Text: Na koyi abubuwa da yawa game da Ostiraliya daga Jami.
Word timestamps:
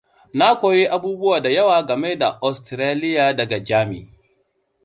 Na 0.37 0.49
koyi 0.59 0.83
abubuwa 0.95 1.37
da 1.43 1.49
yawa 1.57 1.83
game 1.87 2.15
da 2.21 2.29
Ostiraliya 2.47 3.33
daga 3.37 3.59
Jami. 3.67 4.01